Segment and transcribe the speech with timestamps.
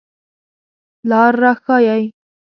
[1.09, 2.05] لار را ښایئ